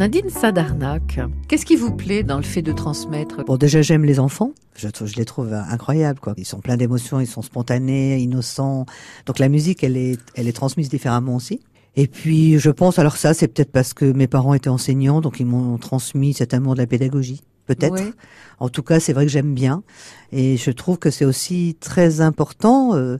Nadine 0.00 0.30
Sadarnak, 0.30 1.20
qu'est-ce 1.46 1.66
qui 1.66 1.76
vous 1.76 1.94
plaît 1.94 2.22
dans 2.22 2.38
le 2.38 2.42
fait 2.42 2.62
de 2.62 2.72
transmettre? 2.72 3.44
Bon, 3.44 3.58
déjà, 3.58 3.82
j'aime 3.82 4.06
les 4.06 4.18
enfants. 4.18 4.52
Je, 4.74 4.88
les 5.14 5.26
trouve 5.26 5.52
incroyables, 5.52 6.18
quoi. 6.18 6.32
Ils 6.38 6.46
sont 6.46 6.60
pleins 6.60 6.78
d'émotions, 6.78 7.20
ils 7.20 7.26
sont 7.26 7.42
spontanés, 7.42 8.16
innocents. 8.16 8.86
Donc 9.26 9.38
la 9.38 9.50
musique, 9.50 9.84
elle 9.84 9.98
est, 9.98 10.18
elle 10.36 10.48
est 10.48 10.54
transmise 10.54 10.88
différemment 10.88 11.36
aussi. 11.36 11.60
Et 11.96 12.06
puis, 12.06 12.58
je 12.58 12.70
pense, 12.70 12.98
alors 12.98 13.18
ça, 13.18 13.34
c'est 13.34 13.46
peut-être 13.46 13.72
parce 13.72 13.92
que 13.92 14.06
mes 14.06 14.26
parents 14.26 14.54
étaient 14.54 14.70
enseignants, 14.70 15.20
donc 15.20 15.38
ils 15.38 15.44
m'ont 15.44 15.76
transmis 15.76 16.32
cet 16.32 16.54
amour 16.54 16.72
de 16.72 16.78
la 16.78 16.86
pédagogie 16.86 17.42
peut-être. 17.74 18.02
En 18.58 18.68
tout 18.68 18.82
cas, 18.82 19.00
c'est 19.00 19.12
vrai 19.12 19.24
que 19.24 19.32
j'aime 19.32 19.54
bien. 19.54 19.82
Et 20.32 20.56
je 20.56 20.70
trouve 20.70 20.98
que 20.98 21.10
c'est 21.10 21.24
aussi 21.24 21.76
très 21.80 22.20
important. 22.20 22.94
Euh, 22.94 23.16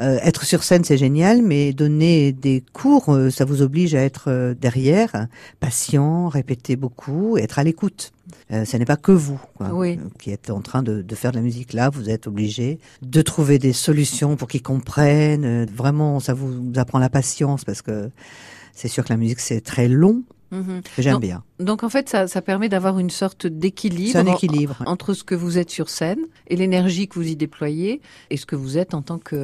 euh, 0.00 0.18
être 0.22 0.44
sur 0.44 0.64
scène, 0.64 0.84
c'est 0.84 0.98
génial, 0.98 1.42
mais 1.42 1.72
donner 1.72 2.32
des 2.32 2.64
cours, 2.72 3.14
euh, 3.14 3.30
ça 3.30 3.44
vous 3.44 3.62
oblige 3.62 3.94
à 3.94 4.02
être 4.02 4.54
derrière, 4.60 5.28
patient, 5.60 6.28
répéter 6.28 6.76
beaucoup, 6.76 7.36
être 7.36 7.58
à 7.58 7.64
l'écoute. 7.64 8.12
Ce 8.50 8.76
n'est 8.76 8.84
pas 8.84 8.96
que 8.96 9.12
vous 9.12 9.40
quoi, 9.56 9.72
oui. 9.72 9.98
qui 10.18 10.30
êtes 10.32 10.50
en 10.50 10.60
train 10.60 10.82
de, 10.82 11.02
de, 11.02 11.14
faire 11.14 11.30
de 11.30 11.36
la 11.36 11.42
musique 11.42 11.72
là. 11.72 11.88
Vous 11.88 12.10
êtes 12.10 12.26
obligé 12.26 12.80
de 13.00 13.22
trouver 13.22 13.60
des 13.60 13.72
solutions 13.72 14.36
pour 14.36 14.48
qu'ils 14.48 14.62
comprennent. 14.62 15.66
Vraiment, 15.66 16.18
ça 16.18 16.34
vous, 16.34 16.48
vous 16.48 16.78
apprend 16.78 16.98
la 16.98 17.10
patience 17.10 17.64
parce 17.64 17.80
que 17.80 18.10
c'est 18.74 18.88
sûr 18.88 19.04
que 19.04 19.12
la 19.12 19.16
musique 19.16 19.40
c'est 19.40 19.60
très 19.60 19.86
long. 19.88 20.22
Mmh. 20.50 20.80
J'aime 20.98 21.18
bien. 21.18 21.44
Donc 21.60 21.84
en 21.84 21.88
fait, 21.88 22.08
ça, 22.08 22.26
ça 22.26 22.42
permet 22.42 22.68
d'avoir 22.68 22.98
une 22.98 23.10
sorte 23.10 23.46
d'équilibre 23.46 24.18
équilibre. 24.28 24.82
Entre 24.86 25.14
ce 25.14 25.24
que 25.24 25.34
vous 25.34 25.58
êtes 25.58 25.70
sur 25.70 25.88
scène 25.88 26.20
et 26.48 26.56
l'énergie 26.56 27.08
que 27.08 27.14
vous 27.14 27.28
y 27.28 27.36
déployez 27.36 28.00
et 28.30 28.36
ce 28.36 28.46
que 28.46 28.56
vous 28.56 28.78
êtes 28.78 28.94
en 28.94 29.02
tant 29.02 29.18
que 29.18 29.36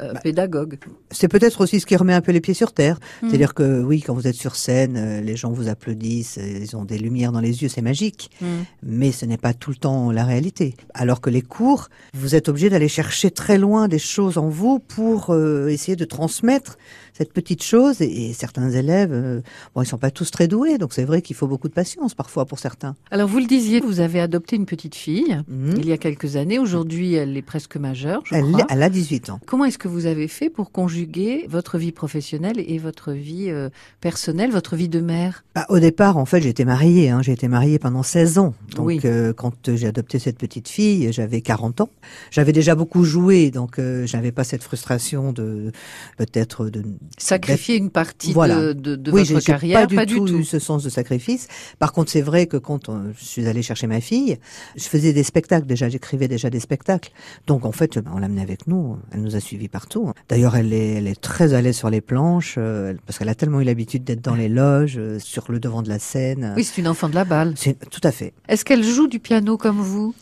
euh, 0.00 0.12
bah, 0.12 0.20
pédagogue. 0.22 0.78
C'est 1.10 1.28
peut-être 1.28 1.60
aussi 1.60 1.80
ce 1.80 1.86
qui 1.86 1.96
remet 1.96 2.14
un 2.14 2.20
peu 2.20 2.32
les 2.32 2.40
pieds 2.40 2.54
sur 2.54 2.72
terre. 2.72 2.98
Mmh. 3.22 3.28
C'est-à-dire 3.28 3.54
que 3.54 3.82
oui, 3.82 4.00
quand 4.00 4.14
vous 4.14 4.26
êtes 4.26 4.34
sur 4.34 4.56
scène, 4.56 4.96
euh, 4.96 5.20
les 5.20 5.36
gens 5.36 5.52
vous 5.52 5.68
applaudissent, 5.68 6.38
ils 6.38 6.76
ont 6.76 6.84
des 6.84 6.98
lumières 6.98 7.32
dans 7.32 7.40
les 7.40 7.62
yeux, 7.62 7.68
c'est 7.68 7.82
magique. 7.82 8.30
Mmh. 8.40 8.46
Mais 8.82 9.12
ce 9.12 9.26
n'est 9.26 9.38
pas 9.38 9.54
tout 9.54 9.70
le 9.70 9.76
temps 9.76 10.10
la 10.10 10.24
réalité. 10.24 10.74
Alors 10.94 11.20
que 11.20 11.30
les 11.30 11.42
cours, 11.42 11.88
vous 12.14 12.34
êtes 12.34 12.48
obligé 12.48 12.70
d'aller 12.70 12.88
chercher 12.88 13.30
très 13.30 13.58
loin 13.58 13.88
des 13.88 13.98
choses 13.98 14.38
en 14.38 14.48
vous 14.48 14.78
pour 14.78 15.30
euh, 15.30 15.68
essayer 15.68 15.96
de 15.96 16.04
transmettre 16.04 16.78
cette 17.12 17.32
petite 17.32 17.62
chose. 17.62 18.00
Et, 18.00 18.30
et 18.30 18.32
certains 18.32 18.70
élèves, 18.70 19.12
euh, 19.12 19.40
bon, 19.74 19.82
ils 19.82 19.86
sont 19.86 19.98
pas 19.98 20.10
tous 20.10 20.30
très 20.30 20.48
doués, 20.48 20.78
donc 20.78 20.92
c'est 20.92 21.04
vrai 21.04 21.22
qu'il 21.22 21.36
faut 21.36 21.46
beaucoup 21.52 21.68
de 21.68 21.74
patience 21.74 22.14
parfois 22.14 22.46
pour 22.46 22.58
certains. 22.58 22.94
Alors 23.10 23.28
vous 23.28 23.38
le 23.38 23.44
disiez, 23.46 23.80
vous 23.80 24.00
avez 24.00 24.20
adopté 24.20 24.56
une 24.56 24.64
petite 24.64 24.94
fille 24.94 25.42
mmh. 25.48 25.74
il 25.76 25.86
y 25.86 25.92
a 25.92 25.98
quelques 25.98 26.36
années. 26.36 26.58
Aujourd'hui, 26.58 27.12
elle 27.12 27.36
est 27.36 27.42
presque 27.42 27.76
majeure. 27.76 28.22
Je 28.24 28.34
elle, 28.36 28.44
crois. 28.52 28.66
elle 28.70 28.82
a 28.82 28.88
18 28.88 29.28
ans. 29.28 29.40
Comment 29.44 29.66
est-ce 29.66 29.76
que 29.76 29.88
vous 29.88 30.06
avez 30.06 30.28
fait 30.28 30.48
pour 30.48 30.72
conjuguer 30.72 31.46
votre 31.50 31.76
vie 31.76 31.92
professionnelle 31.92 32.58
et 32.58 32.78
votre 32.78 33.12
vie 33.12 33.50
euh, 33.50 33.68
personnelle, 34.00 34.50
votre 34.50 34.76
vie 34.76 34.88
de 34.88 35.00
mère? 35.00 35.44
Bah, 35.54 35.66
Au 35.68 35.78
départ, 35.78 36.16
en 36.16 36.24
fait, 36.24 36.40
j'étais 36.40 36.64
mariée. 36.64 37.10
Hein. 37.10 37.20
J'ai 37.20 37.32
été 37.32 37.48
mariée 37.48 37.78
pendant 37.78 38.02
16 38.02 38.38
ans. 38.38 38.54
Donc, 38.74 38.86
oui. 38.86 39.00
euh, 39.04 39.34
quand 39.34 39.70
j'ai 39.74 39.86
adopté 39.86 40.18
cette 40.18 40.38
petite 40.38 40.68
fille, 40.68 41.12
j'avais 41.12 41.42
40 41.42 41.82
ans. 41.82 41.90
J'avais 42.30 42.52
déjà 42.52 42.74
beaucoup 42.74 43.04
joué, 43.04 43.50
donc 43.50 43.78
euh, 43.78 44.06
j'avais 44.06 44.32
pas 44.32 44.44
cette 44.44 44.62
frustration 44.62 45.32
de 45.34 45.70
peut-être 46.16 46.70
de 46.70 46.82
sacrifier 47.18 47.76
une 47.76 47.90
partie 47.90 48.32
voilà. 48.32 48.58
de, 48.58 48.72
de, 48.72 48.96
de 48.96 49.10
oui, 49.12 49.24
votre 49.24 49.44
carrière. 49.44 49.80
Pas 49.80 49.86
du, 49.86 49.96
pas 49.96 50.06
tout, 50.06 50.24
du 50.24 50.32
tout 50.32 50.44
ce 50.44 50.58
sens 50.58 50.82
de 50.82 50.88
sacrifice. 50.88 51.41
Par 51.78 51.92
contre, 51.92 52.10
c'est 52.10 52.22
vrai 52.22 52.46
que 52.46 52.56
quand 52.56 52.88
on, 52.88 53.12
je 53.16 53.24
suis 53.24 53.46
allée 53.46 53.62
chercher 53.62 53.86
ma 53.86 54.00
fille, 54.00 54.38
je 54.76 54.84
faisais 54.84 55.12
des 55.12 55.22
spectacles 55.22 55.66
déjà. 55.66 55.88
J'écrivais 55.88 56.28
déjà 56.28 56.50
des 56.50 56.60
spectacles. 56.60 57.12
Donc 57.46 57.64
en 57.64 57.72
fait, 57.72 57.98
on 58.12 58.18
l'amenait 58.18 58.42
avec 58.42 58.66
nous. 58.66 58.98
Elle 59.12 59.22
nous 59.22 59.36
a 59.36 59.40
suivis 59.40 59.68
partout. 59.68 60.12
D'ailleurs, 60.28 60.56
elle 60.56 60.72
est, 60.72 60.94
elle 60.94 61.06
est 61.06 61.20
très 61.20 61.52
l'aise 61.62 61.76
sur 61.76 61.90
les 61.90 62.00
planches 62.00 62.56
euh, 62.58 62.94
parce 63.06 63.18
qu'elle 63.18 63.28
a 63.28 63.34
tellement 63.34 63.60
eu 63.60 63.64
l'habitude 63.64 64.04
d'être 64.04 64.22
dans 64.22 64.34
les 64.34 64.48
loges, 64.48 64.96
euh, 64.98 65.18
sur 65.18 65.50
le 65.50 65.60
devant 65.60 65.82
de 65.82 65.88
la 65.88 65.98
scène. 65.98 66.54
Oui, 66.56 66.64
c'est 66.64 66.80
une 66.80 66.88
enfant 66.88 67.08
de 67.08 67.14
la 67.14 67.24
balle. 67.24 67.54
Tout 67.90 68.00
à 68.02 68.12
fait. 68.12 68.32
Est-ce 68.48 68.64
qu'elle 68.64 68.84
joue 68.84 69.08
du 69.08 69.18
piano 69.18 69.56
comme 69.56 69.80
vous? 69.80 70.14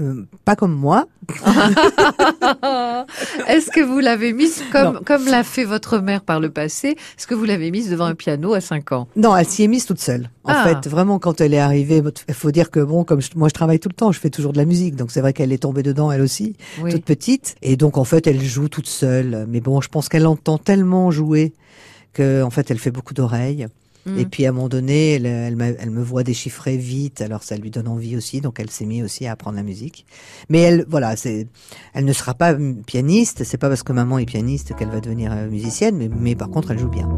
Euh, 0.00 0.24
pas 0.44 0.56
comme 0.56 0.72
moi. 0.74 1.06
Est-ce 3.48 3.70
que 3.70 3.80
vous 3.80 3.98
l'avez 4.00 4.32
mise 4.32 4.62
comme, 4.72 5.00
comme 5.04 5.26
l'a 5.26 5.44
fait 5.44 5.64
votre 5.64 5.98
mère 5.98 6.22
par 6.22 6.40
le 6.40 6.50
passé? 6.50 6.88
Est-ce 7.18 7.26
que 7.26 7.34
vous 7.34 7.44
l'avez 7.44 7.70
mise 7.70 7.90
devant 7.90 8.04
un 8.06 8.14
piano 8.14 8.54
à 8.54 8.60
5 8.60 8.92
ans? 8.92 9.08
Non, 9.16 9.36
elle 9.36 9.46
s'y 9.46 9.62
est 9.64 9.68
mise 9.68 9.86
toute 9.86 10.00
seule. 10.00 10.30
En 10.44 10.52
Ah. 10.54 10.64
fait, 10.64 10.88
vraiment, 10.88 11.18
quand 11.18 11.40
elle 11.40 11.54
est 11.54 11.58
arrivée, 11.60 12.02
il 12.28 12.34
faut 12.34 12.50
dire 12.50 12.70
que 12.70 12.80
bon, 12.80 13.04
comme 13.04 13.20
je- 13.20 13.30
moi 13.36 13.48
je 13.48 13.54
travaille 13.54 13.78
tout 13.80 13.88
le 13.88 13.94
temps, 13.94 14.12
je 14.12 14.18
fais 14.20 14.30
toujours 14.30 14.52
de 14.52 14.58
la 14.58 14.64
musique, 14.64 14.96
donc 14.96 15.10
c'est 15.10 15.20
vrai 15.20 15.32
qu'elle 15.32 15.52
est 15.52 15.62
tombée 15.62 15.82
dedans 15.82 16.10
elle 16.12 16.22
aussi, 16.22 16.56
Oui. 16.82 16.90
toute 16.92 17.04
petite, 17.04 17.54
et 17.62 17.76
donc 17.76 17.96
en 17.98 18.04
fait 18.04 18.26
elle 18.26 18.42
joue 18.42 18.68
toute 18.68 18.88
seule. 18.88 19.46
Mais 19.48 19.60
bon, 19.60 19.80
je 19.80 19.88
pense 19.88 20.08
qu'elle 20.08 20.26
entend 20.26 20.58
tellement 20.58 21.10
jouer 21.10 21.52
que 22.12 22.42
en 22.42 22.50
fait 22.50 22.70
elle 22.70 22.78
fait 22.78 22.90
beaucoup 22.90 23.14
d'oreilles. 23.14 23.66
Mm. 24.06 24.18
Et 24.18 24.26
puis 24.26 24.46
à 24.46 24.48
un 24.48 24.52
moment 24.52 24.68
donné, 24.68 25.14
elle, 25.14 25.26
elle, 25.26 25.56
m'a- 25.56 25.68
elle 25.68 25.90
me 25.90 26.02
voit 26.02 26.24
déchiffrer 26.24 26.76
vite, 26.76 27.20
alors 27.20 27.42
ça 27.42 27.56
lui 27.56 27.70
donne 27.70 27.88
envie 27.88 28.16
aussi, 28.16 28.40
donc 28.40 28.58
elle 28.58 28.70
s'est 28.70 28.84
mise 28.86 29.04
aussi 29.04 29.26
à 29.26 29.32
apprendre 29.32 29.56
la 29.56 29.62
musique. 29.62 30.06
Mais 30.48 30.60
elle, 30.60 30.84
voilà, 30.88 31.14
c'est, 31.16 31.46
elle 31.94 32.04
ne 32.04 32.12
sera 32.12 32.34
pas 32.34 32.56
pianiste. 32.86 33.44
C'est 33.44 33.58
pas 33.58 33.68
parce 33.68 33.82
que 33.82 33.92
maman 33.92 34.18
est 34.18 34.26
pianiste 34.26 34.74
qu'elle 34.76 34.90
va 34.90 35.00
devenir 35.00 35.32
euh, 35.32 35.48
musicienne, 35.48 35.96
mais, 35.96 36.08
mais 36.08 36.34
par 36.34 36.50
contre 36.50 36.70
elle 36.72 36.78
joue 36.78 36.88
bien. 36.88 37.08